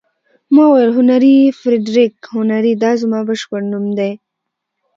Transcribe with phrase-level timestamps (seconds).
[0.53, 4.11] ما وویل: هنري، فرېډریک هنري، دا زما بشپړ نوم دی.